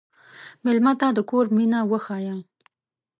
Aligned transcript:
مېلمه 0.63 0.93
ته 0.99 1.07
د 1.17 1.19
کور 1.29 1.45
مینه 1.55 1.79
وښیه. 1.89 2.35